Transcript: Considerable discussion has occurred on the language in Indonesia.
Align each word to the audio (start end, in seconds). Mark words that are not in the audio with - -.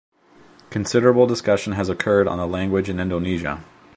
Considerable 0.71 1.27
discussion 1.27 1.73
has 1.73 1.87
occurred 1.87 2.27
on 2.27 2.39
the 2.39 2.47
language 2.47 2.89
in 2.89 2.99
Indonesia. 2.99 3.63